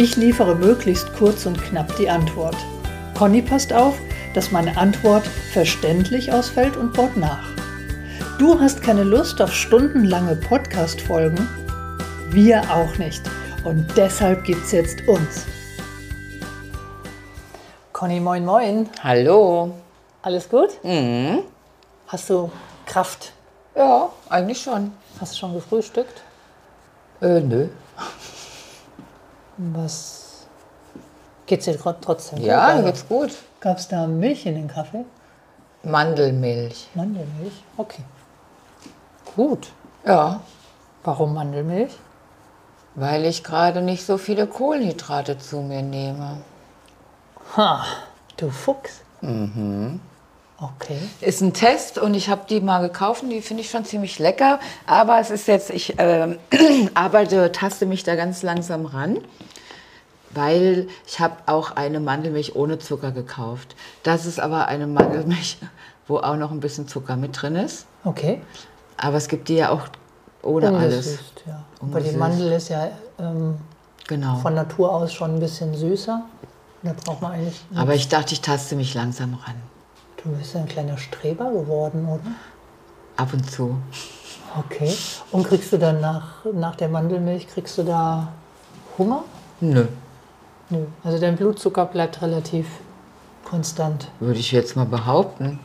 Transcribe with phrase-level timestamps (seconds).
[0.00, 2.54] Ich liefere möglichst kurz und knapp die Antwort.
[3.16, 3.98] Conny passt auf,
[4.32, 7.48] dass meine Antwort verständlich ausfällt und baut nach.
[8.38, 11.48] Du hast keine Lust auf stundenlange Podcast-Folgen?
[12.30, 13.22] Wir auch nicht.
[13.64, 15.46] Und deshalb gibt's jetzt uns.
[17.92, 18.88] Conny, moin, moin.
[19.02, 19.72] Hallo.
[20.22, 20.78] Alles gut?
[20.84, 21.40] Mhm.
[22.06, 22.52] Hast du
[22.86, 23.32] Kraft?
[23.74, 24.92] Ja, eigentlich schon.
[25.20, 26.22] Hast du schon gefrühstückt?
[27.20, 27.66] Äh, nö.
[29.58, 30.46] Was
[31.46, 32.40] geht's dir tro- trotzdem?
[32.40, 32.76] Ja, gut?
[32.84, 33.30] mir geht's gut.
[33.60, 35.04] Gab es da Milch in den Kaffee?
[35.82, 36.88] Mandelmilch.
[36.94, 37.62] Mandelmilch?
[37.76, 38.02] Okay.
[39.36, 39.68] Gut.
[40.06, 40.40] Ja,
[41.04, 41.96] Warum Mandelmilch?
[42.94, 46.38] weil ich gerade nicht so viele Kohlenhydrate zu mir nehme.
[47.56, 47.84] Ha,
[48.36, 49.02] du Fuchs.
[49.20, 50.00] Mhm.
[50.60, 50.98] Okay.
[51.20, 54.18] Ist ein Test und ich habe die mal gekauft und die finde ich schon ziemlich
[54.18, 54.58] lecker.
[54.86, 56.38] Aber es ist jetzt, ich ähm,
[56.94, 59.18] arbeite, taste mich da ganz langsam ran,
[60.30, 63.76] weil ich habe auch eine Mandelmilch ohne Zucker gekauft.
[64.02, 65.58] Das ist aber eine Mandelmilch,
[66.08, 67.86] wo auch noch ein bisschen Zucker mit drin ist.
[68.04, 68.42] Okay.
[68.96, 69.82] Aber es gibt die ja auch
[70.42, 71.06] ohne alles.
[71.06, 71.64] Ungesüßt, ja.
[71.80, 72.16] Aber die Ungesüßt.
[72.16, 73.58] Mandel ist ja ähm,
[74.08, 74.36] Genau.
[74.38, 76.22] von Natur aus schon ein bisschen süßer.
[76.82, 77.60] Da braucht man eigentlich.
[77.76, 79.54] Aber ich dachte, ich taste mich langsam ran.
[80.28, 82.20] Du bist ja ein kleiner Streber geworden, oder?
[83.16, 83.76] Ab und zu.
[84.58, 84.94] Okay.
[85.32, 88.28] Und kriegst du dann nach, nach der Mandelmilch, kriegst du da
[88.98, 89.24] Hunger?
[89.60, 89.86] Nö,
[90.70, 90.84] Nö.
[91.02, 92.66] Also dein Blutzucker bleibt relativ
[93.44, 94.08] konstant.
[94.20, 95.58] würde ich jetzt mal behaupten.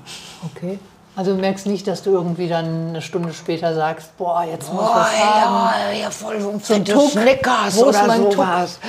[0.55, 0.79] Okay.
[1.15, 4.81] Also du merkst nicht, dass du irgendwie dann eine Stunde später sagst, boah, jetzt muss
[4.81, 5.97] ich was haben.
[5.99, 7.11] ja, voll so ein fette Tuck.
[7.11, 8.31] Schnickers oder mein Tuck?
[8.33, 8.79] sowas.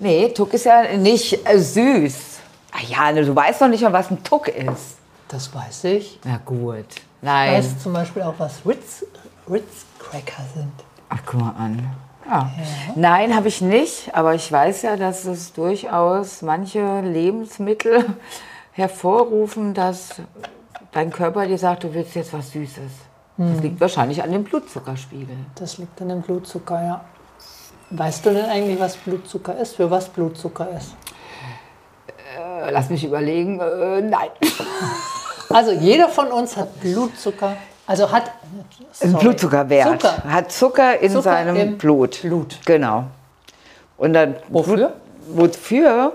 [0.00, 2.14] Nee, Tuck ist ja nicht äh, süß.
[2.72, 4.96] Ah ja, ne, du weißt doch nicht mal, was ein Tuck ist.
[5.32, 6.20] Das weiß ich.
[6.24, 6.84] Na gut.
[6.90, 7.54] Ich Nein.
[7.54, 9.06] weiß zum Beispiel auch, was Ritz,
[9.50, 10.72] Ritz Cracker sind.
[11.08, 11.90] Ach, guck mal an.
[12.26, 12.50] Ja.
[12.96, 14.14] Nein, habe ich nicht.
[14.14, 18.04] Aber ich weiß ja, dass es durchaus manche Lebensmittel
[18.72, 20.16] hervorrufen, dass
[20.92, 22.92] dein Körper dir sagt, du willst jetzt was Süßes.
[23.38, 25.34] Das liegt wahrscheinlich an dem Blutzuckerspiegel.
[25.54, 27.04] Das liegt an dem Blutzucker, ja.
[27.90, 29.76] Weißt du denn eigentlich, was Blutzucker ist?
[29.76, 30.94] Für was Blutzucker ist?
[32.38, 33.58] Äh, Lass mich überlegen.
[33.58, 34.28] Äh, nein.
[35.54, 38.24] Also jeder von uns hat Blutzucker, also hat
[39.00, 40.00] Ein sorry, Blutzuckerwert.
[40.00, 40.24] Zucker.
[40.24, 42.22] Hat Zucker in Zucker seinem Blut.
[42.22, 42.58] Blut.
[42.64, 43.04] Genau.
[43.96, 44.92] Und dann Wofür?
[45.26, 46.12] Blut, wofür?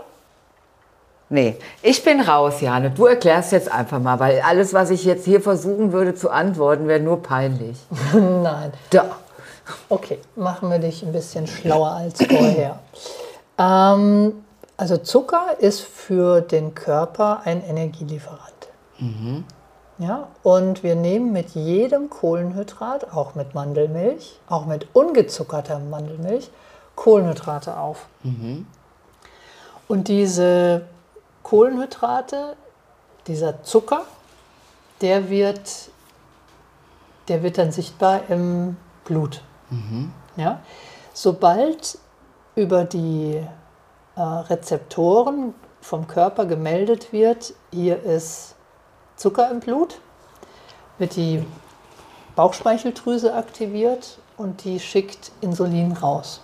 [1.30, 2.90] Nee, ich bin raus, Jane.
[2.92, 6.88] Du erklärst jetzt einfach mal, weil alles, was ich jetzt hier versuchen würde zu antworten,
[6.88, 7.78] wäre nur peinlich.
[8.14, 8.72] Nein.
[8.92, 9.06] Da.
[9.90, 12.80] Okay, machen wir dich ein bisschen schlauer als vorher.
[13.58, 14.34] ähm,
[14.78, 18.57] also Zucker ist für den Körper ein Energielieferant.
[20.00, 26.52] Ja, und wir nehmen mit jedem Kohlenhydrat, auch mit Mandelmilch, auch mit ungezuckerter Mandelmilch,
[26.96, 28.06] Kohlenhydrate auf.
[29.88, 30.84] Und diese
[31.44, 32.56] Kohlenhydrate,
[33.26, 34.04] dieser Zucker,
[35.02, 35.90] der wird,
[37.28, 39.42] der wird dann sichtbar im Blut.
[40.36, 40.62] Ja?
[41.14, 41.98] Sobald
[42.56, 43.42] über die
[44.16, 48.56] äh, Rezeptoren vom Körper gemeldet wird, hier ist
[49.18, 50.00] Zucker im Blut,
[50.98, 51.46] wird die
[52.36, 56.42] Bauchspeicheldrüse aktiviert und die schickt Insulin raus.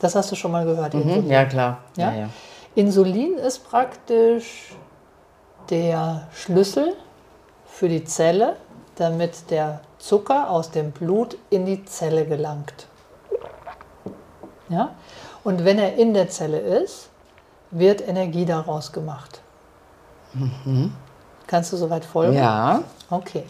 [0.00, 0.94] Das hast du schon mal gehört.
[0.94, 1.30] Insulin.
[1.30, 1.78] Ja, klar.
[1.96, 2.28] Ja?
[2.74, 4.74] Insulin ist praktisch
[5.70, 6.94] der Schlüssel
[7.66, 8.56] für die Zelle,
[8.96, 12.88] damit der Zucker aus dem Blut in die Zelle gelangt.
[14.68, 14.94] Ja?
[15.44, 17.10] Und wenn er in der Zelle ist,
[17.70, 19.40] wird Energie daraus gemacht.
[21.46, 22.34] Kannst du soweit folgen?
[22.34, 22.82] Ja.
[23.10, 23.44] Okay.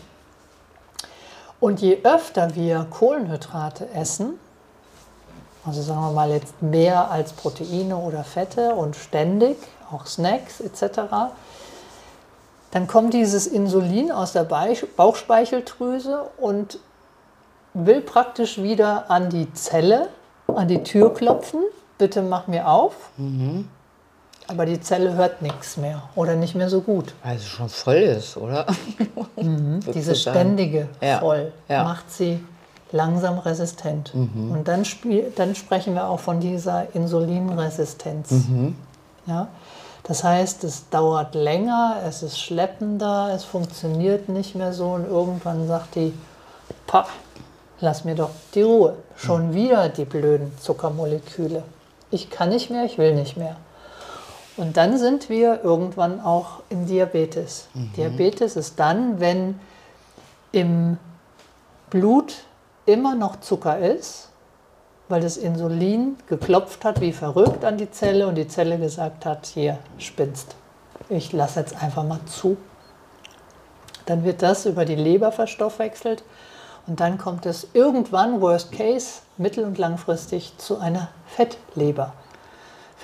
[1.60, 4.38] Und je öfter wir Kohlenhydrate essen,
[5.64, 9.56] also sagen wir mal jetzt mehr als Proteine oder Fette und ständig,
[9.90, 11.00] auch Snacks etc.,
[12.70, 16.80] dann kommt dieses Insulin aus der Bauchspeicheldrüse und
[17.72, 20.08] will praktisch wieder an die Zelle,
[20.48, 21.62] an die Tür klopfen.
[21.98, 23.10] Bitte mach mir auf.
[24.46, 27.14] Aber die Zelle hört nichts mehr oder nicht mehr so gut.
[27.22, 28.66] Weil es schon voll ist, oder?
[29.94, 31.84] Diese ständige Ja, voll ja.
[31.84, 32.44] macht sie
[32.92, 34.12] langsam resistent.
[34.14, 38.32] Und dann, spiel, dann sprechen wir auch von dieser Insulinresistenz.
[39.26, 39.48] Ja?
[40.04, 45.66] Das heißt, es dauert länger, es ist schleppender, es funktioniert nicht mehr so und irgendwann
[45.66, 46.12] sagt die,
[46.86, 47.06] pah,
[47.80, 48.94] lass mir doch die Ruhe.
[49.16, 51.62] Schon wieder die blöden Zuckermoleküle.
[52.10, 53.56] Ich kann nicht mehr, ich will nicht mehr.
[54.56, 57.68] Und dann sind wir irgendwann auch in Diabetes.
[57.96, 59.58] Diabetes ist dann, wenn
[60.52, 60.96] im
[61.90, 62.44] Blut
[62.86, 64.28] immer noch Zucker ist,
[65.08, 69.46] weil das Insulin geklopft hat wie verrückt an die Zelle und die Zelle gesagt hat,
[69.46, 70.54] hier spinnst.
[71.08, 72.56] Ich lasse jetzt einfach mal zu.
[74.06, 76.22] Dann wird das über die Leber verstoffwechselt
[76.86, 82.12] und dann kommt es irgendwann, worst case, mittel- und langfristig zu einer Fettleber.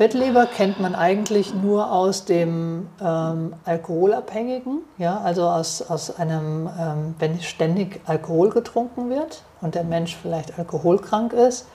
[0.01, 7.15] Fettleber kennt man eigentlich nur aus dem ähm, Alkoholabhängigen, ja, also aus, aus einem, ähm,
[7.19, 11.67] wenn ständig Alkohol getrunken wird und der Mensch vielleicht alkoholkrank ist.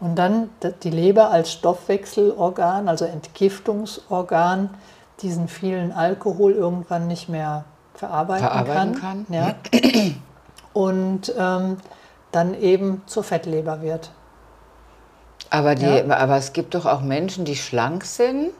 [0.00, 0.50] Und dann
[0.82, 4.70] die Leber als Stoffwechselorgan, also Entgiftungsorgan,
[5.20, 7.64] diesen vielen Alkohol irgendwann nicht mehr
[7.94, 9.24] verarbeiten, Verarbeiten kann.
[9.24, 9.26] kann.
[9.30, 9.54] Ja.
[10.72, 11.76] Und ähm,
[12.32, 14.10] dann eben zur Fettleber wird.
[15.56, 16.16] Aber, die, Ja.
[16.16, 18.50] aber es gibt doch auch Menschen, die schlank sind,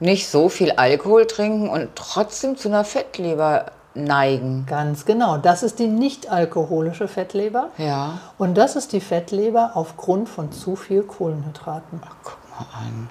[0.00, 4.64] nicht so viel Alkohol trinken und trotzdem zu einer Fettleber neigen.
[4.66, 5.36] Ganz genau.
[5.36, 7.68] Das ist die nicht alkoholische Fettleber.
[7.76, 8.18] Ja.
[8.38, 12.00] Und das ist die Fettleber aufgrund von zu viel Kohlenhydraten.
[12.22, 13.10] Guck mal an.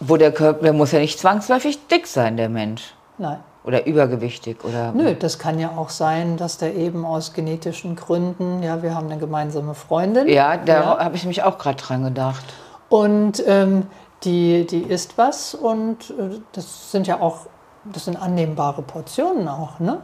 [0.00, 2.94] Wo der Körper, der muss ja nicht zwangsläufig dick sein, der Mensch.
[3.18, 3.38] Nein.
[3.62, 4.64] Oder übergewichtig.
[4.64, 8.94] Oder Nö, das kann ja auch sein, dass der eben aus genetischen Gründen, ja, wir
[8.94, 10.28] haben eine gemeinsame Freundin.
[10.28, 10.98] Ja, da Ja.
[10.98, 12.44] habe ich mich auch gerade dran gedacht.
[12.88, 13.86] Und ähm,
[14.24, 17.46] die, die isst was und äh, das sind ja auch,
[17.84, 19.98] das sind annehmbare Portionen auch, ne?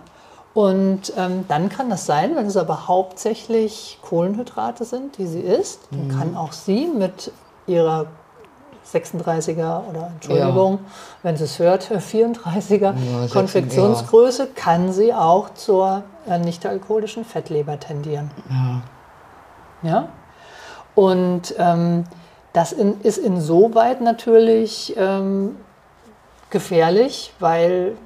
[0.54, 5.80] Und ähm, dann kann das sein, wenn es aber hauptsächlich Kohlenhydrate sind, die sie isst,
[5.90, 7.30] dann kann auch sie mit
[7.66, 8.06] ihrer
[8.92, 10.78] 36er oder Entschuldigung,
[11.22, 18.30] wenn sie es hört, 34er sechs- Konfektionsgröße, kann sie auch zur äh, nicht-alkoholischen Fettleber tendieren.
[19.82, 20.08] Ja.
[20.94, 22.04] Und ähm,
[22.52, 25.56] das in, ist insoweit natürlich ähm,
[26.50, 27.96] gefährlich, weil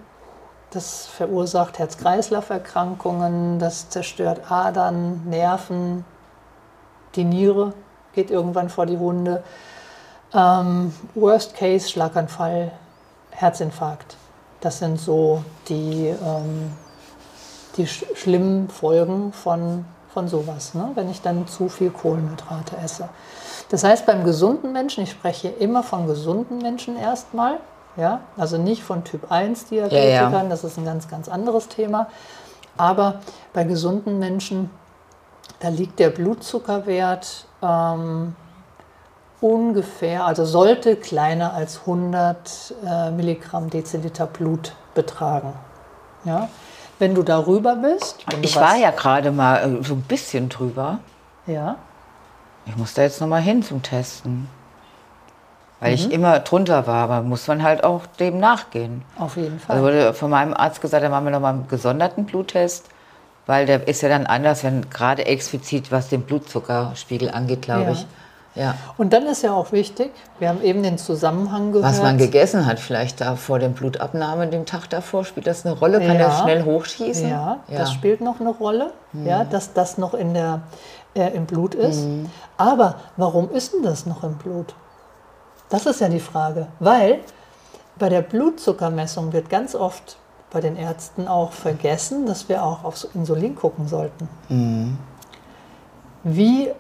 [0.71, 6.05] das verursacht Herz-Kreislauf-Erkrankungen, das zerstört Adern, Nerven,
[7.17, 7.75] die Niere
[8.13, 9.43] geht irgendwann vor die Hunde.
[10.33, 12.73] Ähm, worst Case, Schlaganfall,
[13.31, 14.17] Herzinfarkt.
[14.61, 16.73] Das sind so die, ähm,
[17.77, 20.91] die sch schlimmen Folgen von, von sowas, ne?
[20.95, 23.09] wenn ich dann zu viel Kohlenhydrate esse.
[23.71, 27.59] Das heißt, beim gesunden Menschen, ich spreche immer von gesunden Menschen erstmal,
[27.97, 28.21] ja?
[28.37, 30.49] also nicht von Typ 1 Diabetikern, Ja, ja.
[30.49, 32.09] das ist ein ganz, ganz anderes Thema.
[32.77, 33.21] Aber
[33.53, 34.71] bei gesunden Menschen,
[35.61, 38.35] da liegt der Blutzuckerwert ähm,
[39.41, 45.53] ungefähr, also sollte kleiner als 100 äh, Milligramm Deziliter Blut betragen.
[46.25, 46.49] Ja?
[46.99, 50.99] Wenn du darüber bist, Ich war ja gerade mal äh, so ein bisschen drüber.
[51.47, 51.77] ja,
[52.67, 54.49] Ich muss da jetzt noch mal hin zum Testen.
[55.83, 59.03] Weil ich immer drunter war, aber muss man halt auch dem nachgehen.
[59.19, 59.77] auf jeden Fall.
[59.77, 62.85] Also wurde von meinem Arzt gesagt, da machen wir noch mal einen gesonderten Bluttest,
[63.47, 67.91] weil der ist ja dann anders, wenn gerade explizit was den Blutzuckerspiegel angeht, glaube Ja.
[67.93, 68.07] ich.
[68.55, 68.75] Ja.
[68.99, 71.89] Und dann ist ja auch wichtig, wir haben eben den Zusammenhang gehört.
[71.93, 75.79] Was man gegessen hat, vielleicht da vor der Blutabnahme, dem Tag davor, spielt das eine
[75.79, 76.01] Rolle?
[76.01, 76.33] Kann Ja.
[76.43, 77.29] schnell hochschießen?
[77.29, 80.63] Ja, das spielt noch eine Rolle, ja, dass das noch in der,
[81.15, 82.07] äh, im Blut ist.
[82.57, 84.75] Aber warum ist denn das noch im Blut?
[85.69, 86.67] Das ist ja die Frage.
[86.81, 87.21] Weil
[87.99, 90.17] bei der Blutzuckermessung wird ganz oft
[90.51, 94.29] bei den Ärzten auch vergessen, dass wir auch aufs Insulin gucken sollten.
[96.25, 96.71] Wie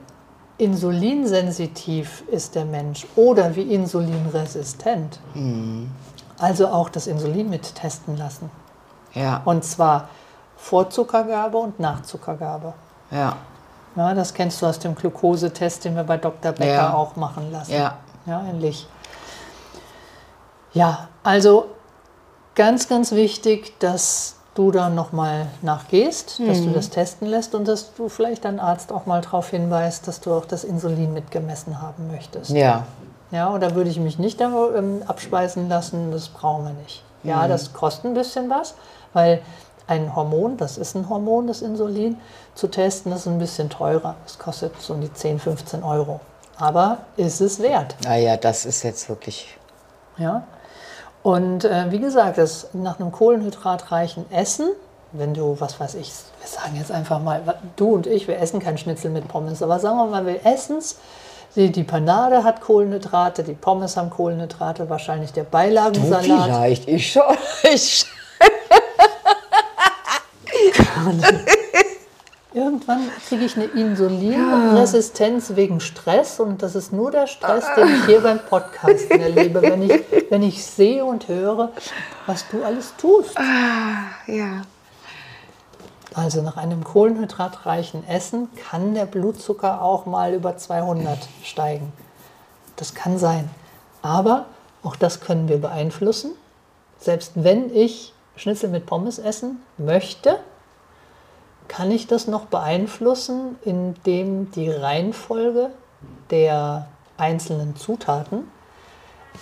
[0.61, 5.19] insulinsensitiv ist der Mensch oder wie insulinresistent?
[6.39, 8.51] Also auch das Insulin mit testen lassen.
[9.15, 10.09] Ja, Und zwar
[10.57, 12.75] vor Zuckergabe und nach Zuckergabe.
[13.11, 13.37] ja,
[13.97, 16.53] Ja, das kennst du aus dem Glukosetest, den wir bei Dr.
[16.53, 16.95] Becker Ja.
[16.95, 17.73] auch machen lassen.
[17.73, 17.97] ja.
[18.27, 18.87] Ja, ähnlich.
[20.75, 21.67] Ja, also
[22.55, 26.67] ganz, ganz wichtig, dass du da nochmal nachgehst, dass Mhm.
[26.67, 30.21] du das testen lässt und dass du vielleicht deinen Arzt auch mal darauf hinweist, dass
[30.21, 32.51] du auch das Insulin mitgemessen haben möchtest.
[32.51, 32.85] Ja,
[33.33, 37.05] Ja, oder würde ich mich nicht da, ähm, abspeisen lassen, das brauchen wir nicht.
[37.23, 38.75] Ja, das kostet ein bisschen was,
[39.13, 39.41] weil
[39.87, 42.19] ein Hormon, das ist ein Hormon, das Insulin,
[42.57, 44.17] zu testen, das ist ein bisschen teurer.
[44.25, 46.19] Das kostet so um die 10, 15 Euro.
[46.59, 47.95] Aber ist es wert.
[48.05, 49.57] naja, das ist jetzt wirklich.
[50.19, 50.43] Ja?
[51.23, 54.71] Und äh, wie gesagt, das nach einem kohlenhydratreichen Essen
[55.13, 57.43] wenn du, was weiß ich, wir sagen jetzt einfach mal,
[57.77, 60.79] du und ich, wir essen kein Schnitzel mit Pommes, aber sagen wir mal, wir essen
[60.79, 60.99] es.
[61.57, 66.25] Die, die Panade hat Kohlenhydrate, die Pommes haben Kohlenhydrate, wahrscheinlich der Beilagensalat.
[66.25, 67.37] Du vielleicht, ich schon.
[67.73, 68.07] Ich
[72.61, 78.05] Irgendwann kriege ich eine Insulinresistenz wegen Stress und das ist nur der Stress, den ich
[78.05, 81.73] hier beim Podcasten erlebe, wenn ich, wenn ich sehe und höre,
[82.27, 83.39] was du alles tust.
[83.39, 84.61] Ah, ja.
[86.13, 91.95] Also nach einem kohlenhydratreichen Essen kann der Blutzucker auch mal über 200 steigen.
[92.77, 93.49] Das kann sein.
[94.03, 94.45] Aber
[94.83, 96.33] auch das können wir beeinflussen.
[96.99, 100.41] Selbst wenn ich Schnitzel mit Pommes essen möchte,
[101.71, 105.71] kann ich das noch beeinflussen, indem die Reihenfolge
[106.31, 108.51] der einzelnen Zutaten.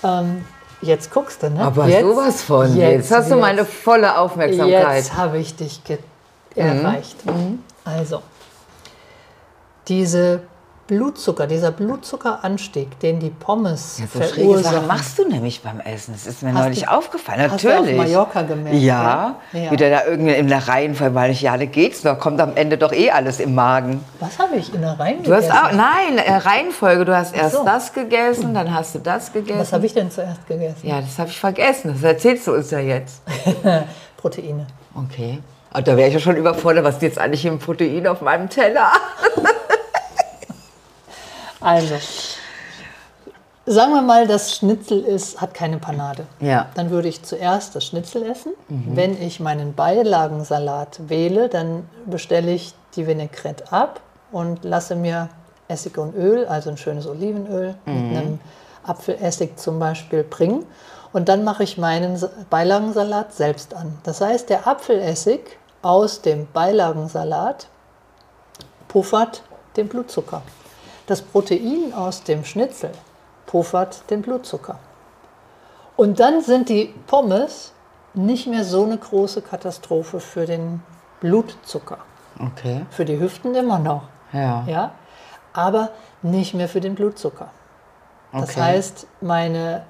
[0.05, 0.45] Ähm,
[0.83, 1.63] jetzt guckst du, ne?
[1.63, 2.77] Aber jetzt, sowas von.
[2.77, 4.97] Jetzt, jetzt hast du meine volle Aufmerksamkeit.
[4.97, 5.81] Jetzt habe ich dich
[6.55, 7.25] erreicht.
[7.25, 7.63] Mhm.
[7.87, 8.21] Also,
[9.89, 10.43] diese
[10.89, 14.75] Blutzucker, dieser Blutzuckeranstieg, den die Pommes ja, so verursachen.
[14.75, 16.13] Sachen machst du nämlich beim Essen.
[16.15, 17.51] Das ist mir Hast neulich du- aufgefallen.
[17.53, 17.91] Hast du Natürlich.
[18.01, 18.79] auf Mallorca gemerkt?
[18.79, 19.71] ja, Ja.
[19.71, 22.79] wieder da irgendwie in der Reihenfolge, weil ich ja, da geht's noch, kommt am Ende
[22.79, 24.03] doch eh alles im Magen.
[24.19, 25.59] Was habe ich in der Reihen Du hast gegessen?
[25.67, 27.65] auch, nein, äh, Reihenfolge, du hast erst so.
[27.65, 29.61] das gegessen, dann hast du das gegessen.
[29.61, 30.87] Was habe ich denn zuerst gegessen?
[30.89, 31.93] ja, das habe ich vergessen.
[31.93, 33.23] Das erzählst du uns ja jetzt.
[34.17, 34.67] Proteine.
[34.95, 35.39] Okay.
[35.75, 38.49] Und da wäre ich ja schon überfordert, was ist jetzt eigentlich im Protein auf meinem
[38.49, 38.91] Teller?
[41.61, 41.95] Also,
[43.67, 46.27] sagen wir mal, das Schnitzel ist, hat keine Panade.
[46.41, 46.69] Ja.
[46.75, 48.53] Dann würde ich zuerst das Schnitzel essen.
[48.69, 54.01] Wenn ich meinen Beilagensalat wähle, dann bestelle ich die Vinaigrette ab
[54.33, 55.29] und lasse mir
[55.69, 58.39] Essig und Öl, also ein schönes Olivenöl mit einem
[58.85, 60.65] Apfelessig zum Beispiel bringen.
[61.13, 63.99] Und dann mache ich meinen Sa- Beilagensalat selbst an.
[64.05, 65.41] Das heißt, der Apfelessig
[65.83, 67.67] aus dem Beilagensalat
[68.89, 69.43] puffert
[69.77, 70.43] den Blutzucker.
[71.09, 72.91] Das Protein aus dem Schnitzel
[73.47, 74.79] puffert den Blutzucker.
[75.97, 77.73] Und dann sind die Pommes
[78.13, 80.83] nicht mehr so eine große Katastrophe für den
[81.21, 81.99] Blutzucker.
[82.39, 82.85] Okay.
[82.91, 84.65] Für die Hüften immer noch, Ja.
[84.67, 84.93] ja,
[85.55, 87.49] aber nicht mehr für den Blutzucker.
[88.33, 88.61] Das Okay.
[88.61, 89.85] heißt, meine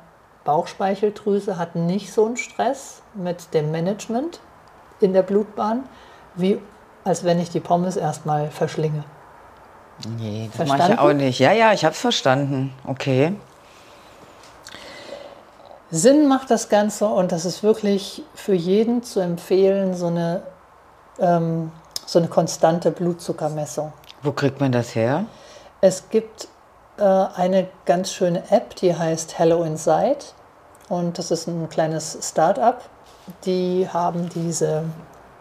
[0.44, 4.38] Bauchspeicheldrüse hat nicht so einen Stress mit dem Management
[5.00, 5.82] in der Blutbahn,
[6.36, 6.60] wie
[7.02, 9.02] als wenn ich die Pommes erstmal verschlinge.
[10.18, 10.98] Nee, das mache ich ja Verstanden?
[10.98, 11.38] auch nicht.
[11.40, 12.72] Ja, ja, ich habe es verstanden.
[12.86, 13.32] Okay.
[15.90, 20.42] Sinn macht das Ganze und das ist wirklich für jeden zu empfehlen, so eine,
[21.18, 21.72] ähm,
[22.04, 23.92] so eine konstante Blutzuckermessung.
[24.22, 25.24] Wo kriegt man das her?
[25.80, 26.48] Es gibt
[26.98, 30.18] äh, eine ganz schöne App, die heißt Hello Inside
[30.90, 32.82] und das ist ein kleines Start-up.
[33.46, 34.84] Die haben diese,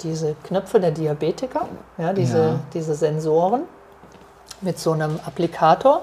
[0.02, 2.60] diese Knöpfe der Diabetiker, ja, diese, Ja.
[2.74, 3.64] diese Sensoren
[4.62, 6.02] mit so einem Applikator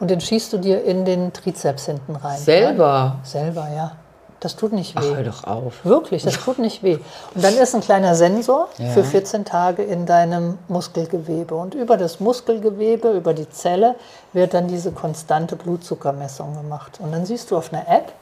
[0.00, 2.36] und den schießt du dir in den Trizeps hinten rein.
[2.38, 2.44] Ja?
[2.44, 3.16] Selber.
[3.24, 3.92] Selber, ja.
[4.40, 5.16] Das tut nicht Ach, weh.
[5.16, 5.84] hör doch auf.
[5.84, 6.98] Wirklich, das tut nicht weh.
[7.34, 8.90] Und dann ist ein kleiner Sensor Ja.
[8.90, 11.56] für 14 Tage in deinem Muskelgewebe.
[11.56, 13.96] Und über das Muskelgewebe, über die Zelle,
[14.32, 17.00] wird dann diese konstante Blutzuckermessung gemacht.
[17.00, 18.12] Und dann siehst du auf einer App,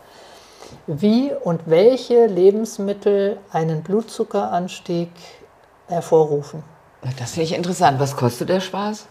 [0.87, 5.11] wie und welche Lebensmittel einen Blutzuckeranstieg
[5.89, 6.63] hervorrufen.
[7.19, 8.01] Das finde ich interessant.
[8.01, 9.05] Was kostet der Spaß?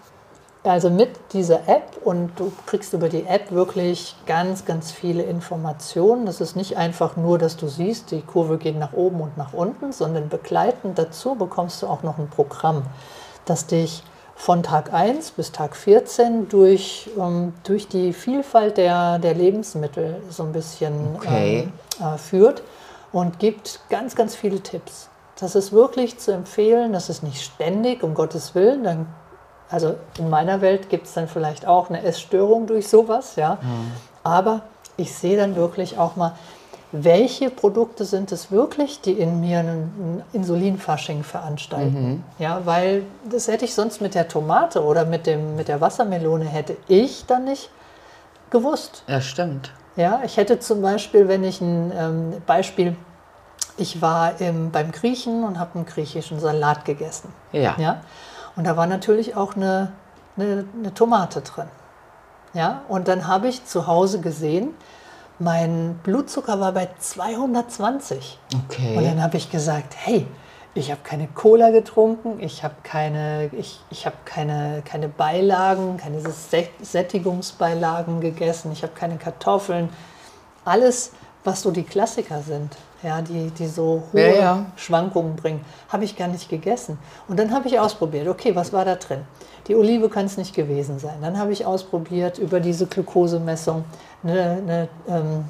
[0.65, 6.25] Also mit dieser App und du kriegst über die App wirklich ganz, ganz viele Informationen.
[6.25, 9.53] Das ist nicht einfach nur, dass du siehst, die Kurve geht nach oben und nach
[9.53, 12.81] unten, sondern begleitend dazu bekommst du auch noch ein Programm,
[13.45, 14.03] das dich
[14.35, 20.43] von Tag 1 bis Tag 14 durch, ähm, durch die Vielfalt der, der Lebensmittel so
[20.43, 21.69] ein bisschen Okay.
[21.99, 22.63] ähm, äh, führt
[23.11, 25.09] und gibt ganz, ganz viele Tipps.
[25.39, 29.07] Das ist wirklich zu empfehlen, das ist nicht ständig, um Gottes Willen, dann
[29.69, 33.57] also in meiner Welt gibt es dann vielleicht auch eine Essstörung durch sowas, ja.
[34.23, 34.61] Aber
[34.97, 36.33] ich sehe dann wirklich auch mal,
[36.91, 42.23] welche Produkte sind es wirklich, die in mir ein Insulinfasching veranstalten.
[42.39, 46.45] Ja, weil das hätte ich sonst mit der Tomate oder mit, dem, mit der Wassermelone
[46.45, 47.69] hätte ich dann nicht
[48.49, 49.03] gewusst.
[49.07, 49.71] Ja, stimmt.
[49.97, 52.95] Ja, ich hätte zum Beispiel, wenn ich ein ähm, Beispiel,
[53.77, 57.33] ich war im, beim Griechen und habe einen griechischen Salat gegessen.
[57.51, 57.75] Ja.
[57.77, 58.01] Ja?
[58.55, 59.91] Und da war natürlich auch eine,
[60.37, 61.67] eine, eine Tomate drin.
[62.53, 62.81] Ja?
[62.87, 64.69] Und dann habe ich zu Hause gesehen,
[65.39, 68.39] mein Blutzucker war bei 220.
[68.65, 68.97] Okay.
[68.97, 70.25] Und dann habe ich gesagt, hey,
[70.73, 76.19] ich habe keine Cola getrunken, ich habe keine, ich, ich habe keine, keine Beilagen, keine
[76.19, 79.89] Sä- Sättigungsbeilagen gegessen, ich habe keine Kartoffeln.
[80.63, 81.11] Alles,
[81.43, 82.75] was so die Klassiker sind.
[83.05, 84.65] Ja, die, die so hohe Ja, ja.
[84.75, 85.63] Schwankungen bringen.
[85.89, 86.97] Habe ich gar nicht gegessen.
[87.27, 89.21] Und dann habe ich ausprobiert, okay, was war da drin?
[89.67, 91.15] Die Olive kann es nicht gewesen sein.
[91.21, 93.85] Dann habe ich ausprobiert, über diese Glukosemessung
[94.23, 95.45] eine, eine ähm,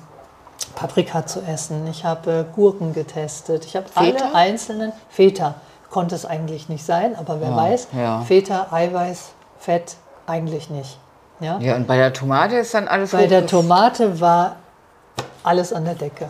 [0.75, 1.88] Paprika zu essen.
[1.88, 3.65] Ich habe äh, Gurken getestet.
[3.65, 5.55] Ich habe alle einzelnen Feta.
[5.89, 7.88] Konnte es eigentlich nicht sein, aber wer Ja, weiß.
[8.27, 9.95] Feta, Eiweiß, Fett
[10.27, 10.97] eigentlich nicht.
[11.39, 11.57] Ja?
[11.59, 14.57] Ja, und bei der Tomate ist dann alles Bei der Tomate war
[15.43, 16.27] alles an der Decke,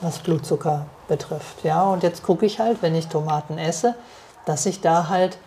[0.00, 1.64] was Blutzucker betrifft.
[1.64, 3.94] Ja, und jetzt gucke ich halt, wenn ich Tomaten esse,
[4.46, 5.38] dass ich da halt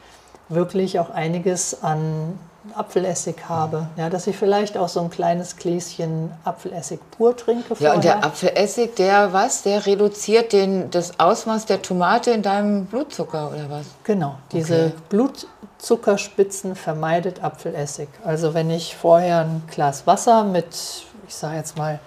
[0.50, 2.40] wirklich auch einiges an
[2.76, 3.88] Apfelessig habe.
[3.96, 7.76] Ja, dass ich vielleicht auch so ein kleines Gläschen Apfelessig pur trinke.
[7.80, 8.28] Ja, und der vorher.
[8.28, 9.64] Apfelessig, der was?
[9.64, 13.86] Der reduziert den, das Ausmaß der Tomate in deinem Blutzucker oder was?
[14.04, 14.94] Genau, diese Okay.
[15.10, 18.10] Blutzuckerspitzen vermeidet Apfelessig.
[18.26, 22.00] Also wenn ich vorher ein Glas Wasser mit, ich sage jetzt mal,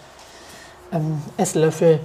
[0.91, 2.01] einem Esslöffel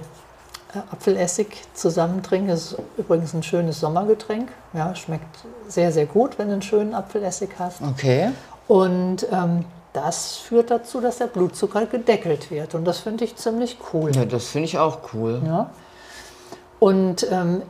[0.90, 4.48] Apfelessig zusammen trinke, ist übrigens ein schönes Sommergetränk.
[4.72, 7.82] Ja, schmeckt sehr, sehr gut, wenn du einen schönen Apfelessig hast.
[7.82, 8.30] Okay.
[8.68, 12.74] Und ähm, das führt dazu, dass der Blutzucker gedeckelt wird.
[12.74, 14.14] Und das finde ich ziemlich cool.
[14.14, 15.40] Ja, das finde ich auch cool.
[15.44, 15.70] Ja.
[16.78, 17.62] Und ähm,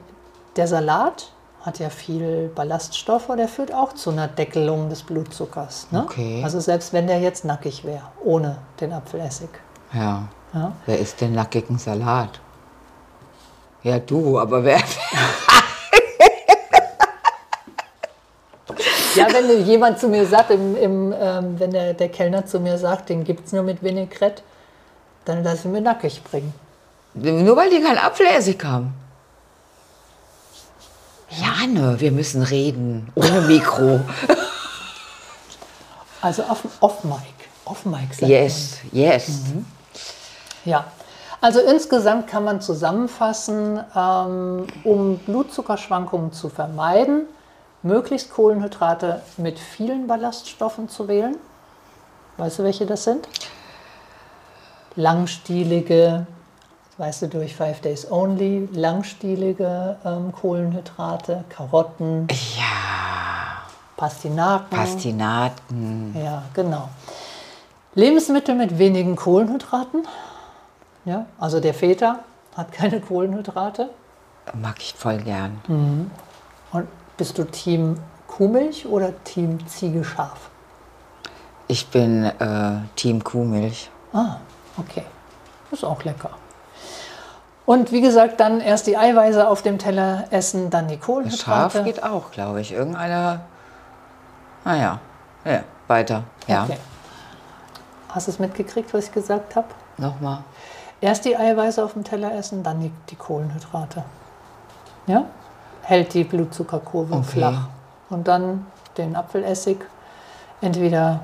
[0.56, 1.30] der Salat
[1.62, 5.88] hat ja viel Ballaststoffe, der führt auch zu einer Deckelung des Blutzuckers.
[5.90, 6.04] Ne?
[6.04, 6.40] Okay.
[6.44, 9.50] Also selbst wenn der jetzt nackig wäre, ohne den Apfelessig.
[9.92, 10.28] Ja.
[10.54, 10.72] Ja?
[10.86, 12.40] Wer isst den nackigen Salat?
[13.86, 14.80] Ja, du, aber wer.
[19.14, 22.78] Ja, wenn jemand zu mir sagt, im, im, ähm, wenn der, der Kellner zu mir
[22.78, 24.42] sagt, den gibt es nur mit Vinaigrette,
[25.24, 26.52] dann lass ihn mir nackig bringen.
[27.14, 28.92] Nur weil die keinen Apfelessig haben.
[31.30, 33.12] Jane, wir müssen reden.
[33.14, 34.00] Ohne Mikro.
[36.20, 37.20] Also auf, off Mic.
[37.64, 39.42] Off Mic Yes, yes.
[40.64, 40.86] Ja,
[41.46, 47.22] also insgesamt kann man zusammenfassen, ähm, um Blutzuckerschwankungen zu vermeiden,
[47.84, 51.36] möglichst Kohlenhydrate mit vielen Ballaststoffen zu wählen.
[52.36, 53.28] Weißt du, welche das sind?
[54.96, 56.26] Langstielige,
[56.98, 63.62] weißt du, durch Five Days Only, langstielige ähm, Kohlenhydrate, Karotten, Ja,
[63.96, 64.76] Pastinaken.
[64.76, 66.16] Pastinaken.
[66.20, 66.88] Ja, genau.
[67.94, 70.02] Lebensmittel mit wenigen Kohlenhydraten.
[71.06, 72.18] Ja, also der Feta
[72.56, 73.88] hat keine Kohlenhydrate.
[74.54, 75.60] Mag ich voll gern.
[76.72, 80.50] Und bist du Team Kuhmilch oder Team Ziegeschaf?
[81.68, 83.90] Ich bin äh, Team Kuhmilch.
[84.12, 84.36] Ah,
[84.76, 85.04] okay.
[85.72, 86.30] Ist auch lecker.
[87.64, 91.82] Und wie gesagt, dann erst die Eiweiße auf dem Teller essen, dann die Schaf Kohlenhydrate.
[91.82, 92.72] geht auch, glaube ich.
[92.72, 93.40] Irgendeiner.
[94.64, 95.00] Naja,
[95.44, 96.22] ja, weiter.
[96.46, 96.78] Ja, Okay.
[98.10, 99.66] Hast du es mitgekriegt, was ich gesagt habe?
[99.98, 100.38] nochmal.
[101.00, 104.04] Erst die Eiweiße auf dem Teller essen, dann die, die Kohlenhydrate.
[105.06, 105.24] Ja?
[105.82, 107.24] Hält die Blutzuckerkurve Okay.
[107.24, 107.68] flach.
[108.08, 109.78] Und dann den Apfelessig
[110.60, 111.20] entweder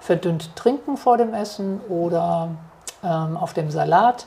[0.00, 2.50] verdünnt trinken vor dem Essen oder
[3.02, 4.26] ähm, auf dem Salat.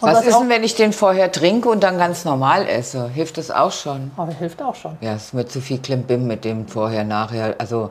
[0.00, 3.08] Und Was ist auch, denn, wenn ich den vorher trinke und dann ganz normal esse?
[3.08, 4.10] Hilft das auch schon?
[4.16, 4.96] aber hilft auch schon.
[5.00, 7.54] Ja, es ist mir zu viel Klimbim mit dem vorher, nachher.
[7.58, 7.90] Also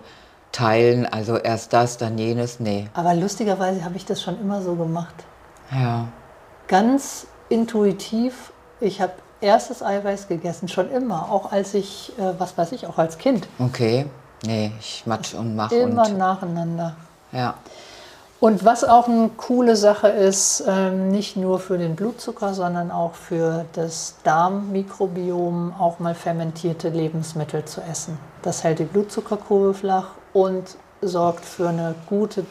[0.51, 2.59] teilen, also erst das, dann jenes.
[2.59, 2.89] Nee.
[2.93, 5.15] Aber lustigerweise habe ich das schon immer so gemacht.
[5.71, 6.07] Ja.
[6.67, 8.51] Ganz intuitiv.
[8.79, 11.31] Ich habe erstes Eiweiß gegessen, schon immer.
[11.31, 13.47] Auch als ich, äh, was weiß ich, auch als Kind.
[13.59, 14.05] Okay.
[14.45, 16.17] Nee, ich matsch und mach Immer und.
[16.17, 16.95] nacheinander.
[17.31, 17.55] Ja.
[18.39, 23.13] Und was auch eine coole Sache ist, ähm, nicht nur für den Blutzucker, sondern auch
[23.13, 28.19] für das Darmmikrobiom, auch mal fermentierte Lebensmittel zu essen.
[28.41, 32.45] Das hält die Blutzuckerkurve flach und sorgt für eine gute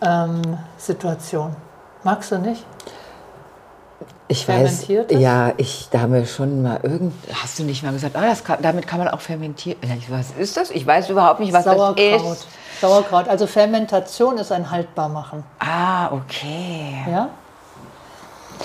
[0.00, 1.56] Darmsituation.
[2.04, 2.64] Magst du nicht?
[4.30, 8.14] Ich weiß, ja, ich da haben wir schon mal irgend, hast du nicht mal gesagt,
[8.14, 9.78] ah, kann, damit kann man auch fermentieren.
[10.08, 10.70] Was ist das?
[10.70, 11.96] Ich weiß überhaupt nicht, was Sauerkraut.
[11.98, 12.46] das ist.
[12.78, 13.26] Sauerkraut.
[13.26, 15.44] Also Fermentation ist ein Haltbarmachen.
[15.60, 17.04] Ah, okay.
[17.10, 17.30] Ja?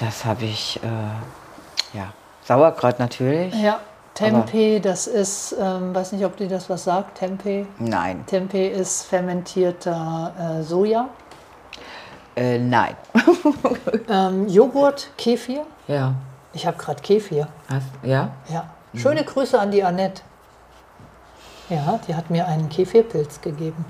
[0.02, 2.08] Das habe ich, äh, ja,
[2.43, 3.56] Sauerkraut natürlich.
[3.56, 3.80] Ja.
[4.13, 7.65] Tempeh, das ist, ähm, weiß nicht, ob dir das was sagt, Tempeh.
[7.80, 11.10] Nein, Tempeh ist fermentierter äh, Soja.
[12.36, 12.95] äh, nein.
[14.10, 15.62] Ähm, Joghurt, Kefir.
[15.88, 16.13] ja,
[16.54, 17.47] Ich habe gerade Kefir.
[17.69, 18.69] hast, ja, Ja.
[18.95, 20.21] Schöne Grüße an die Annette.
[21.69, 23.84] Ja, die hat mir einen Kefirpilz gegeben.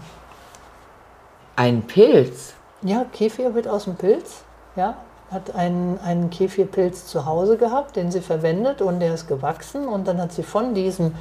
[1.57, 2.53] ein Pilz.
[2.83, 4.43] Ja, Kefir wird aus dem Pilz.
[4.75, 4.95] Ja,
[5.33, 9.87] hat einen, einen Kefirpilz zu Hause gehabt, den sie verwendet und der ist gewachsen.
[9.87, 11.15] Und dann hat sie von diesem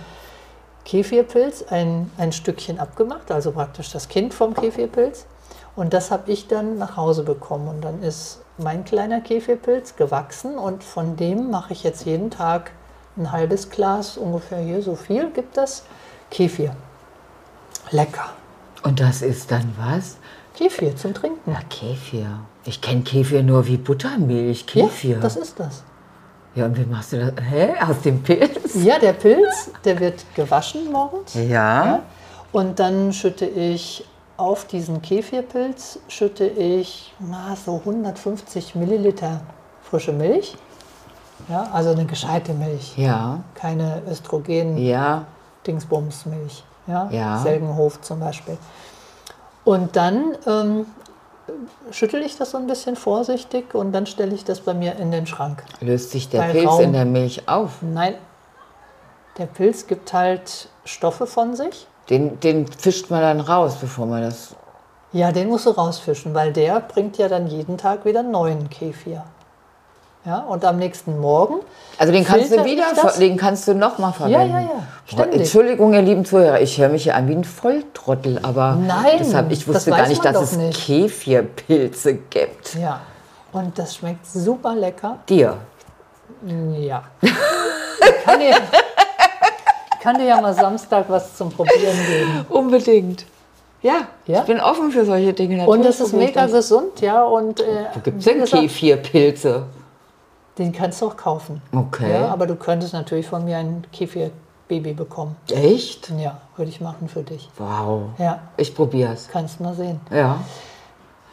[0.85, 5.27] Kefirpilz ein, ein Stückchen abgemacht, also praktisch das Kind vom Kefirpilz.
[5.75, 7.69] Und das habe ich dann nach Hause bekommen.
[7.69, 12.73] Und dann ist mein kleiner Kefirpilz gewachsen und von dem mache ich jetzt jeden Tag
[13.17, 15.85] ein halbes Glas, ungefähr hier so viel gibt das,
[16.31, 16.75] Kefir.
[17.91, 18.31] Lecker.
[18.83, 20.17] Und das ist dann was?
[20.63, 21.51] Kefir zum Trinken.
[21.51, 22.27] Ja, Kefir.
[22.65, 24.67] Ich kenne Kefir nur wie Buttermilch.
[24.67, 25.17] Kefir.
[25.17, 25.83] Ja, das ist das.
[26.55, 27.33] Ja, und wie machst du das?
[27.51, 27.73] Hä?
[27.81, 28.75] Aus dem Pilz?
[28.75, 31.35] Ja, der Pilz, der wird gewaschen morgens.
[31.35, 31.43] Ja.
[31.85, 32.03] Ja.
[32.53, 34.05] Und dann schütte ich
[34.37, 39.41] auf diesen Kefirpilz schütte ich na, so 150 Milliliter
[39.83, 40.57] frische Milch.
[41.49, 42.97] Ja, also eine gescheite Milch.
[42.97, 43.41] Ja.
[43.55, 45.27] Keine Östrogen Ja.
[45.67, 46.65] Dingsbumsmilch.
[46.87, 47.09] Ja?
[47.11, 47.39] Ja.
[47.39, 48.57] Selgenhof zum Beispiel.
[49.65, 50.87] Und dann ähm,
[51.91, 55.11] schüttel ich das so ein bisschen vorsichtig und dann stelle ich das bei mir in
[55.11, 55.63] den Schrank.
[55.81, 56.81] Löst sich der Bei Pilz Raum.
[56.83, 57.83] in der Milch auf?
[57.83, 58.15] Nein,
[59.39, 61.87] der Pilz gibt halt Stoffe von sich.
[62.11, 64.55] Den, den fischt man dann raus, bevor man das.
[65.13, 69.25] Ja, den musst du rausfischen, weil der bringt ja dann jeden Tag wieder neuen Kefir.
[70.25, 71.57] Ja, und am nächsten Morgen.
[71.99, 73.19] Also den kannst du wieder, das.
[73.19, 74.53] den kannst du nochmal verwenden.
[74.53, 74.71] Ja, ja, ja,
[75.05, 75.41] ständig.
[75.41, 79.51] Entschuldigung, ihr lieben Zuhörer, ich höre mich hier an wie ein Volltrottel, aber Nein, deshalb,
[79.51, 80.81] ich das wusste weiß gar nicht, dass es nicht.
[80.87, 82.75] Kefirpilze gibt.
[82.77, 83.01] Ja,
[83.53, 85.19] und das schmeckt super lecker.
[85.29, 85.57] Dir.
[86.79, 87.03] Ja.
[87.21, 88.51] Ich kann dir,
[89.95, 92.47] ich kann dir ja mal Samstag was zum Probieren geben.
[92.49, 93.27] Unbedingt.
[93.83, 94.41] Ja, Ja?
[94.41, 95.67] ich bin offen für solche Dinge.
[95.67, 96.53] Und Natürlich das ist mega das.
[96.53, 97.25] gesund, ja.
[97.25, 99.65] Und äh, Wo gibt es denn Kefirpilze?
[100.59, 101.63] Den kannst du auch kaufen.
[101.75, 102.13] Okay.
[102.13, 105.35] Ja, aber du könntest natürlich von mir ein Kefir-Baby bekommen.
[105.51, 106.11] Echt?
[106.19, 107.49] Ja, würde ich machen für dich.
[107.57, 108.11] Wow.
[108.19, 109.29] Ja, Ich probier's.
[109.33, 110.01] kannst mal sehen.
[110.11, 110.41] Ja.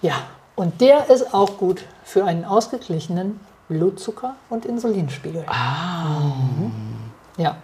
[0.01, 0.13] Ja,
[0.55, 5.43] und der ist auch gut für einen ausgeglichenen Blutzucker- und Insulinspiegel.
[5.47, 6.21] Ah.
[7.37, 7.57] Ja.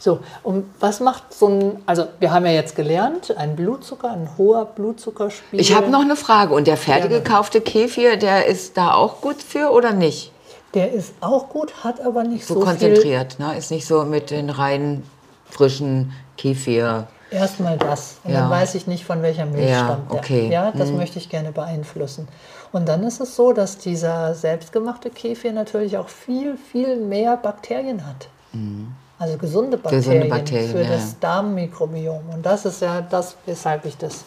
[0.00, 4.28] So, und was macht so ein, also wir haben ja jetzt gelernt, ein Blutzucker, ein
[4.38, 5.60] hoher Blutzuckerspiegel.
[5.60, 6.54] Ich habe noch eine Frage.
[6.54, 10.30] Und der fertig gekaufte Kefir, der ist da auch gut für oder nicht?
[10.78, 12.68] Der ist auch gut, hat aber nicht So, so, viel.
[12.70, 13.56] konzentriert, ne?
[13.58, 15.02] Ist nicht so mit den reinen,
[15.50, 17.08] frischen Kefir.
[17.32, 18.18] Erstmal das.
[18.22, 18.42] Und Ja.
[18.42, 20.18] dann weiß ich nicht, von welcher Milch Ja, stammt der.
[20.20, 20.48] okay.
[20.52, 22.28] Ja, das möchte ich gerne beeinflussen.
[22.70, 28.06] Und dann ist es so, dass dieser selbstgemachte Kefir natürlich auch viel, viel mehr Bakterien
[28.06, 28.28] hat.
[29.18, 30.04] Also gesunde Bakterien.
[30.04, 31.18] Gesunde Bakterien, für ja, das.
[31.18, 32.20] Darmmikrobiom.
[32.32, 34.22] Und das ist ja das, weshalb ich das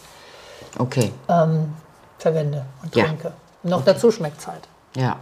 [0.78, 1.12] Okay.
[1.30, 1.74] ähm,
[2.20, 3.32] verwende und trinke.
[3.64, 4.68] Noch dazu schmeckt es halt.
[4.98, 5.16] Ja.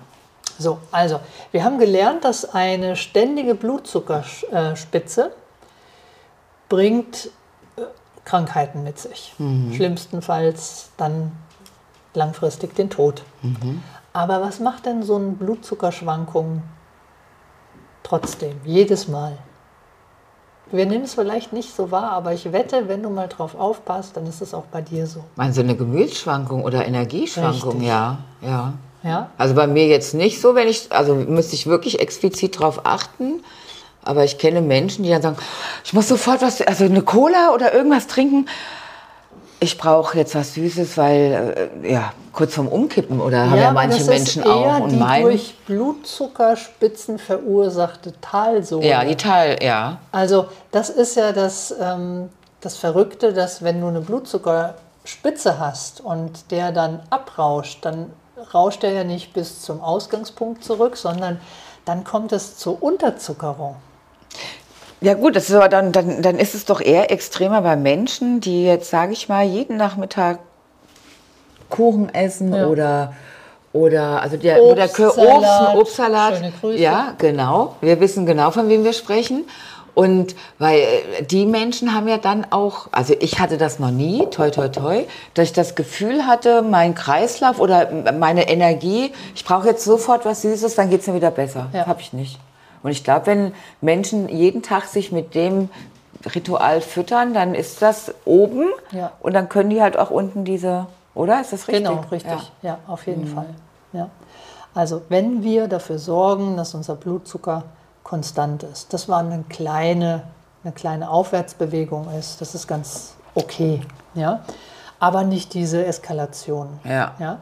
[0.59, 1.19] So, also,
[1.51, 5.31] wir haben gelernt, dass eine ständige Blutzuckerspitze
[6.67, 7.29] bringt
[7.77, 7.81] äh,
[8.25, 9.33] Krankheiten mit sich.
[9.73, 11.31] Schlimmstenfalls dann
[12.13, 13.23] langfristig den Tod.
[14.13, 16.61] Aber was macht denn so eine Blutzuckerschwankung
[18.03, 19.37] trotzdem, jedes Mal?
[20.71, 24.15] Wir nehmen es vielleicht nicht so wahr, aber ich wette, wenn du mal drauf aufpasst,
[24.17, 25.23] dann ist es auch bei dir so.
[25.35, 27.71] Meinst du eine Gemütsschwankung oder Energieschwankung?
[27.71, 27.87] Richtig.
[27.87, 28.73] Ja, ja.
[29.03, 29.29] Ja?
[29.37, 33.43] Also bei mir jetzt nicht so, wenn ich, also müsste ich wirklich explizit drauf achten.
[34.03, 35.37] Aber ich kenne Menschen, die dann sagen,
[35.83, 38.47] ich muss sofort was, also eine Cola oder irgendwas trinken.
[39.59, 43.97] Ich brauche jetzt was Süßes, weil, äh, ja, kurz vorm Umkippen oder haben ja manche
[43.97, 44.79] das Menschen ist eher auch.
[44.79, 48.87] Und die durch Blutzuckerspitzen verursachte Talsohle.
[48.87, 49.97] ja, die Teil, ja.
[50.13, 52.29] Also das ist ja das, ähm,
[52.61, 58.11] das Verrückte, dass wenn du eine Blutzuckerspitze hast und der dann abrauscht, dann
[58.53, 61.39] rauscht er ja nicht bis zum Ausgangspunkt zurück, sondern
[61.85, 63.75] dann kommt es zur Unterzuckerung.
[65.01, 68.41] Ja gut, das ist aber dann, dann, dann ist es doch eher extremer bei Menschen,
[68.41, 70.39] die jetzt, sage ich mal, jeden Nachmittag
[71.69, 72.67] Kuchen essen Ja.
[72.67, 73.13] oder
[73.71, 76.35] oder also der, Obstsalat, Obst, Obstsalat.
[76.37, 76.79] schöne Grüße.
[76.79, 77.75] Ja, genau.
[77.81, 79.45] Wir wissen genau, von wem wir sprechen.
[79.99, 84.25] Und weil äh, die Menschen haben ja dann auch, also ich hatte das noch nie,
[84.31, 89.67] toi toi toi, dass ich das Gefühl hatte, mein Kreislauf oder meine Energie, ich brauche
[89.67, 91.67] jetzt sofort was Süßes, dann geht es mir wieder besser.
[91.73, 91.85] Ja.
[91.85, 92.39] Habe ich nicht.
[92.81, 95.67] Und ich glaube, wenn Menschen jeden Tag sich mit dem
[96.33, 99.11] Ritual füttern, dann ist das oben Ja.
[99.19, 101.41] und dann können die halt auch unten diese, oder?
[101.41, 101.85] Ist das richtig?
[101.85, 102.31] Genau, richtig.
[102.61, 102.69] Ja.
[102.69, 103.47] Ja, auf jeden Fall.
[103.91, 104.09] Ja.
[104.73, 107.63] Also wenn wir dafür sorgen, dass unser Blutzucker
[108.09, 110.23] konstant ist, das war eine kleine,
[110.63, 113.81] eine kleine Aufwärtsbewegung ist, das ist ganz okay.
[114.15, 114.41] Ja?
[114.99, 116.79] Aber nicht diese Eskalation.
[116.83, 117.13] Ja.
[117.19, 117.39] Ja?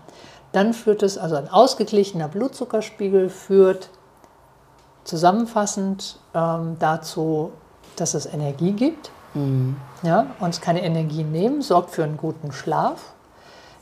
[0.51, 3.89] Dann führt es, also ein ausgeglichener Blutzuckerspiegel führt
[5.06, 7.51] zusammenfassend ähm, dazu,
[7.95, 9.12] dass es Energie gibt.
[10.01, 13.13] Ja, uns keine Energie nehmen, sorgt für einen guten Schlaf,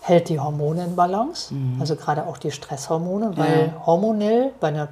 [0.02, 4.86] hält die Hormone in Balance, also gerade auch die Stresshormone, weil hormonell bei einer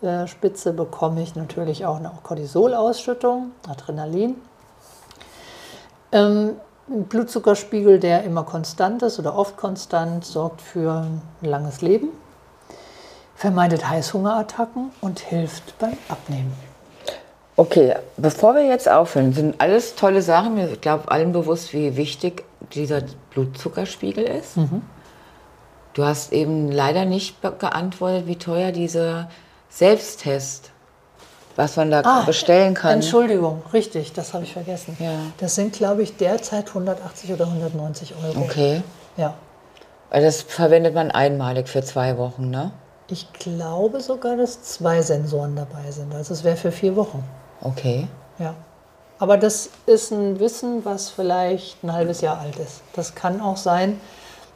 [0.00, 4.36] Blutzuckerspitze bekomme ich natürlich auch eine Cortisolausschüttung, Adrenalin.
[6.12, 6.56] Ähm,
[6.88, 12.08] ein Blutzuckerspiegel, der immer konstant ist oder oft konstant, sorgt für ein langes Leben.
[13.36, 16.52] vermeidet Heißhungerattacken und hilft beim Abnehmen.
[17.56, 20.56] Okay, bevor wir jetzt aufhören, sind alles tolle Sachen.
[20.56, 24.56] Ich glaube, allen bewusst, wie wichtig dieser Blutzuckerspiegel ist.
[24.56, 24.82] Mhm.
[25.94, 29.28] Du hast eben leider nicht geantwortet, wie teuer dieser
[29.74, 30.70] Selbsttest,
[31.56, 32.92] was man da ah, bestellen kann.
[32.92, 34.96] Entschuldigung, richtig, das habe ich vergessen.
[35.00, 35.18] Ja.
[35.38, 38.38] Das sind, glaube ich, derzeit 180 oder 190 Euro.
[38.38, 38.82] Okay.
[39.16, 39.34] Ja.
[40.10, 42.70] Das verwendet man einmalig für zwei Wochen, ne?
[43.08, 46.14] Ich glaube sogar, dass zwei Sensoren dabei sind.
[46.14, 47.24] Also es wäre für vier Wochen.
[47.60, 48.06] Okay.
[48.38, 48.54] Ja.
[49.18, 52.82] Aber das ist ein Wissen, was vielleicht ein halbes Jahr alt ist.
[52.92, 54.00] Das kann auch sein.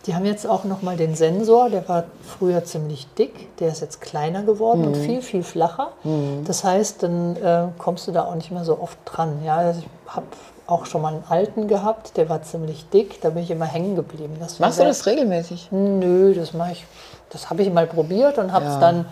[0.06, 3.80] Die haben jetzt auch noch mal den Sensor, der war früher ziemlich dick, der ist
[3.80, 4.86] jetzt kleiner geworden mhm.
[4.88, 5.90] und viel, viel flacher.
[6.04, 6.44] Mhm.
[6.44, 9.40] Das heißt, dann äh, kommst du da auch nicht mehr so oft dran.
[9.44, 10.26] Ja, also ich habe
[10.66, 13.96] auch schon mal einen alten gehabt, der war ziemlich dick, da bin ich immer hängen
[13.96, 14.36] geblieben.
[14.58, 15.68] Machst du das regelmäßig?
[15.70, 16.86] Nö, das mache ich,
[17.30, 18.80] das habe ich mal probiert und habe es ja.
[18.80, 19.06] dann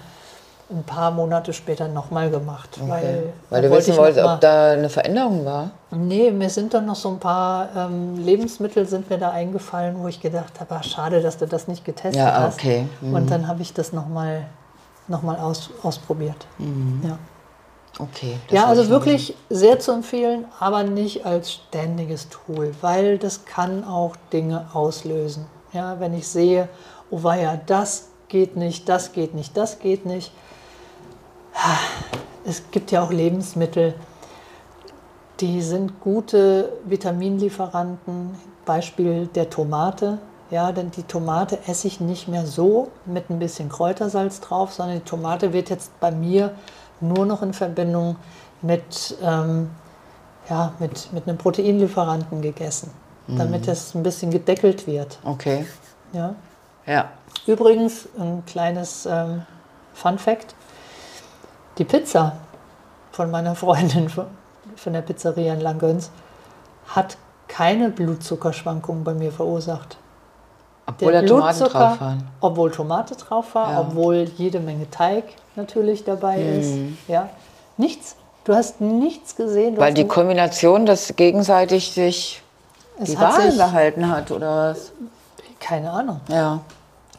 [0.69, 2.71] ein paar Monate später nochmal gemacht.
[2.81, 2.91] Okay.
[2.91, 5.71] Weil, weil du wissen wolltest, ob da eine Veränderung war?
[5.91, 10.09] Nee, mir sind dann noch so ein paar ähm, Lebensmittel sind mir da eingefallen, wo
[10.09, 12.87] ich gedacht habe, ah, schade, dass du das nicht getestet ja, okay.
[12.91, 13.03] hast.
[13.03, 13.15] Mhm.
[13.15, 14.47] Und dann habe ich das nochmal
[15.09, 16.47] noch mal aus, ausprobiert.
[16.59, 17.01] Mhm.
[17.05, 17.19] Ja.
[17.99, 18.37] Okay.
[18.51, 24.17] Ja, also wirklich sehr zu empfehlen, aber nicht als ständiges Tool, weil das kann auch
[24.33, 25.47] Dinge auslösen.
[25.73, 26.69] Ja, wenn ich sehe,
[27.11, 30.33] oh war ja, das geht nicht, das geht nicht, das geht nicht,
[32.45, 33.95] es gibt ja auch Lebensmittel,
[35.41, 38.35] die sind gute Vitaminlieferanten.
[38.67, 40.19] Beispiel der Tomate.
[40.51, 44.99] Ja, denn die Tomate esse ich nicht mehr so mit ein bisschen Kräutersalz drauf, sondern
[44.99, 46.53] die Tomate wird jetzt bei mir
[47.01, 48.17] nur noch in Verbindung
[48.63, 49.71] mit, ähm,
[50.49, 52.91] ja, mit, mit einem Proteinlieferanten gegessen,
[53.27, 53.39] mhm.
[53.39, 55.19] damit es ein bisschen gedeckelt wird.
[55.25, 55.67] Okay.
[56.13, 56.37] Ja.
[56.87, 57.11] Ja.
[57.47, 59.43] Übrigens, ein kleines ähm,
[59.95, 60.55] Fun Fact:
[61.79, 62.37] die Pizza
[63.13, 66.11] von meiner Freundin von der Pizzeria in Langgöns
[66.89, 67.17] hat
[67.49, 69.97] keine Blutzuckerschwankungen bei mir verursacht.
[70.87, 72.19] Obwohl der Tomate drauf war.
[72.41, 73.81] Obwohl Tomate drauf war, ja.
[73.81, 75.25] obwohl jede Menge Teig
[75.57, 76.61] natürlich dabei mhm.
[76.61, 76.75] ist.
[77.09, 77.29] Ja,
[77.77, 78.17] nichts.
[78.45, 79.77] Du hast nichts gesehen.
[79.77, 82.43] Weil die Kombination, dass gegenseitig sich
[83.01, 84.93] die Wahl gehalten hat, oder was?
[85.61, 86.21] Keine Ahnung.
[86.29, 86.61] Ja.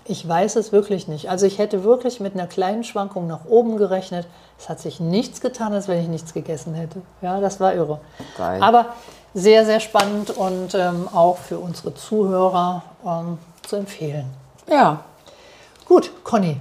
[0.05, 1.29] Ich weiß es wirklich nicht.
[1.29, 4.25] Also ich hätte wirklich mit einer kleinen Schwankung nach oben gerechnet.
[4.57, 7.01] Es hat sich nichts getan, als wenn ich nichts gegessen hätte.
[7.21, 7.99] Ja, das war irre.
[8.37, 8.63] Geil.
[8.63, 8.87] Aber
[9.33, 14.25] sehr, sehr spannend und ähm, auch für unsere Zuhörer ähm, zu empfehlen.
[14.69, 15.01] Ja.
[15.85, 16.57] Gut, Conny,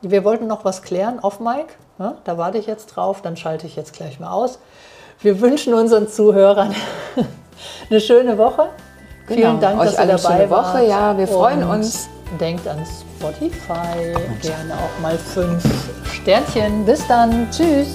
[0.00, 1.74] wir wollten noch was klären auf Mike.
[1.98, 4.58] Ja, da warte ich jetzt drauf, dann schalte ich jetzt gleich mal aus.
[5.20, 6.74] Wir wünschen unseren Zuhörern
[7.90, 8.70] eine schöne Woche.
[9.30, 9.48] Genau.
[9.48, 10.74] Vielen Dank, Euch dass ihr dabei wart.
[10.74, 10.84] Woche.
[10.86, 12.08] Ja, wir freuen uns.
[12.40, 14.12] Denkt an Spotify.
[14.42, 15.62] Gerne auch mal fünf
[16.04, 16.84] Sternchen.
[16.84, 17.48] Bis dann.
[17.50, 17.94] Tschüss.